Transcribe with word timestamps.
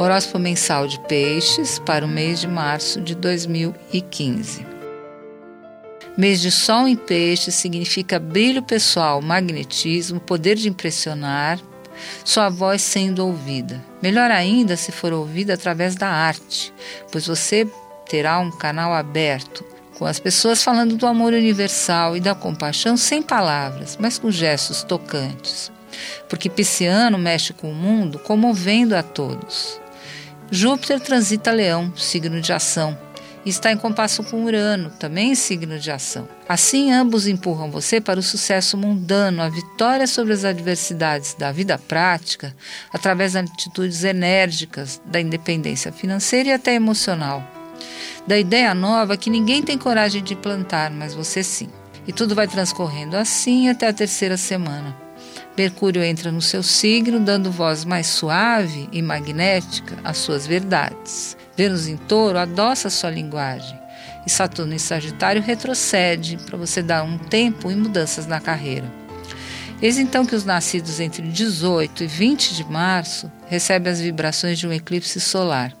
Horóscopo 0.00 0.38
mensal 0.38 0.86
de 0.86 0.96
Peixes 1.08 1.80
para 1.80 2.06
o 2.06 2.08
mês 2.08 2.40
de 2.40 2.46
março 2.46 3.00
de 3.00 3.16
2015. 3.16 4.64
Mês 6.16 6.40
de 6.40 6.52
Sol 6.52 6.86
em 6.86 6.94
Peixes 6.94 7.56
significa 7.56 8.20
brilho 8.20 8.62
pessoal, 8.62 9.20
magnetismo, 9.20 10.20
poder 10.20 10.54
de 10.54 10.68
impressionar, 10.68 11.58
sua 12.24 12.48
voz 12.48 12.80
sendo 12.80 13.26
ouvida. 13.26 13.84
Melhor 14.00 14.30
ainda 14.30 14.76
se 14.76 14.92
for 14.92 15.12
ouvida 15.12 15.54
através 15.54 15.96
da 15.96 16.06
arte, 16.08 16.72
pois 17.10 17.26
você 17.26 17.68
terá 18.08 18.38
um 18.38 18.52
canal 18.52 18.94
aberto, 18.94 19.64
com 19.98 20.06
as 20.06 20.20
pessoas 20.20 20.62
falando 20.62 20.96
do 20.96 21.08
amor 21.08 21.32
universal 21.32 22.16
e 22.16 22.20
da 22.20 22.36
compaixão 22.36 22.96
sem 22.96 23.20
palavras, 23.20 23.98
mas 24.00 24.16
com 24.16 24.30
gestos 24.30 24.84
tocantes. 24.84 25.72
Porque 26.28 26.48
Pisciano 26.48 27.18
mexe 27.18 27.52
com 27.52 27.72
o 27.72 27.74
mundo 27.74 28.20
comovendo 28.20 28.94
a 28.94 29.02
todos. 29.02 29.80
Júpiter 30.50 30.98
transita 30.98 31.52
Leão, 31.52 31.92
signo 31.94 32.40
de 32.40 32.54
ação, 32.54 32.98
e 33.44 33.50
está 33.50 33.70
em 33.70 33.76
compasso 33.76 34.24
com 34.24 34.44
Urano, 34.44 34.90
também 34.98 35.34
signo 35.34 35.78
de 35.78 35.90
ação. 35.90 36.26
Assim, 36.48 36.90
ambos 36.90 37.26
empurram 37.26 37.70
você 37.70 38.00
para 38.00 38.18
o 38.18 38.22
sucesso 38.22 38.74
mundano, 38.76 39.42
a 39.42 39.50
vitória 39.50 40.06
sobre 40.06 40.32
as 40.32 40.46
adversidades 40.46 41.34
da 41.34 41.52
vida 41.52 41.76
prática, 41.76 42.56
através 42.90 43.32
de 43.32 43.38
atitudes 43.38 44.04
enérgicas, 44.04 45.02
da 45.04 45.20
independência 45.20 45.92
financeira 45.92 46.48
e 46.48 46.52
até 46.52 46.74
emocional. 46.74 47.46
Da 48.26 48.38
ideia 48.38 48.74
nova 48.74 49.18
que 49.18 49.28
ninguém 49.28 49.62
tem 49.62 49.76
coragem 49.76 50.22
de 50.22 50.34
plantar, 50.34 50.90
mas 50.90 51.14
você 51.14 51.42
sim. 51.42 51.68
E 52.06 52.12
tudo 52.12 52.34
vai 52.34 52.48
transcorrendo 52.48 53.18
assim 53.18 53.68
até 53.68 53.86
a 53.86 53.92
terceira 53.92 54.38
semana. 54.38 55.07
Mercúrio 55.58 56.04
entra 56.04 56.30
no 56.30 56.40
seu 56.40 56.62
signo, 56.62 57.18
dando 57.18 57.50
voz 57.50 57.84
mais 57.84 58.06
suave 58.06 58.88
e 58.92 59.02
magnética 59.02 59.96
às 60.04 60.18
suas 60.18 60.46
verdades. 60.46 61.36
Vênus 61.56 61.88
em 61.88 61.96
touro 61.96 62.38
adoça 62.38 62.88
sua 62.88 63.10
linguagem. 63.10 63.76
E 64.24 64.30
Saturno 64.30 64.72
em 64.72 64.78
Sagitário 64.78 65.42
retrocede 65.42 66.38
para 66.46 66.56
você 66.56 66.80
dar 66.80 67.02
um 67.02 67.18
tempo 67.18 67.72
e 67.72 67.74
mudanças 67.74 68.24
na 68.24 68.38
carreira. 68.38 68.88
Eis 69.82 69.98
então 69.98 70.24
que 70.24 70.36
os 70.36 70.44
nascidos 70.44 71.00
entre 71.00 71.26
18 71.26 72.04
e 72.04 72.06
20 72.06 72.54
de 72.54 72.64
março 72.64 73.30
recebem 73.48 73.92
as 73.92 74.00
vibrações 74.00 74.60
de 74.60 74.66
um 74.68 74.72
eclipse 74.72 75.20
solar. 75.20 75.76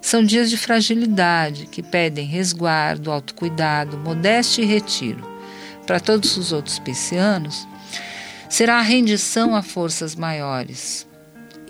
São 0.00 0.24
dias 0.24 0.50
de 0.50 0.56
fragilidade 0.56 1.66
que 1.66 1.80
pedem 1.82 2.26
resguardo, 2.26 3.12
autocuidado, 3.12 3.96
modéstia 3.98 4.62
e 4.62 4.66
retiro. 4.66 5.30
Para 5.86 6.00
todos 6.00 6.36
os 6.36 6.50
outros 6.50 6.80
piscianos, 6.80 7.68
será 8.52 8.80
a 8.80 8.82
rendição 8.82 9.56
a 9.56 9.62
forças 9.62 10.14
maiores. 10.14 11.06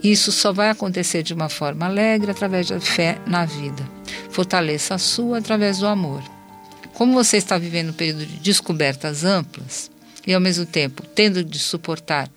Isso 0.03 0.33
só 0.33 0.53
vai 0.53 0.69
acontecer 0.69 1.23
de 1.23 1.33
uma 1.33 1.49
forma 1.49 1.87
alegre 1.87 2.33
através 2.33 2.71
da 2.71 2.81
fé 2.81 3.19
na 3.25 3.45
vida. 3.45 3.89
Fortaleça 4.31 4.97
a 4.97 4.99
sua 4.99 5.39
através 5.39 5.79
do 5.79 5.87
amor. 5.87 6.21
Como 6.93 7.13
você 7.13 7.37
está 7.37 7.57
vivendo 7.57 7.91
um 7.91 7.93
período 7.93 8.27
de 8.27 8.37
descobertas 8.39 9.25
amplas 9.25 9.93
e 10.27 10.35
ao 10.35 10.41
mesmo 10.41 10.67
tempo 10.67 11.05
tendo 11.15 11.45
de 11.45 11.57
suportar 11.57 12.29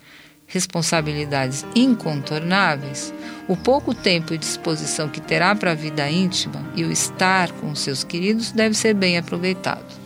responsabilidades 0.46 1.66
incontornáveis, 1.74 3.12
o 3.48 3.56
pouco 3.56 3.92
tempo 3.92 4.32
e 4.32 4.38
disposição 4.38 5.08
que 5.08 5.20
terá 5.20 5.56
para 5.56 5.72
a 5.72 5.74
vida 5.74 6.08
íntima 6.08 6.64
e 6.76 6.84
o 6.84 6.92
estar 6.92 7.50
com 7.50 7.74
seus 7.74 8.04
queridos 8.04 8.52
deve 8.52 8.76
ser 8.76 8.94
bem 8.94 9.18
aproveitado. 9.18 10.05